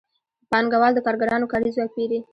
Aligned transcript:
پانګوال 0.51 0.91
د 0.95 0.99
کارګرانو 1.05 1.49
کاري 1.51 1.69
ځواک 1.75 1.91
پېري 1.95 2.19